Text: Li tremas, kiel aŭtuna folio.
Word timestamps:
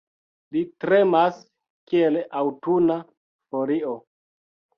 Li 0.55 0.61
tremas, 0.85 1.37
kiel 1.91 2.17
aŭtuna 2.41 2.97
folio. 3.53 3.95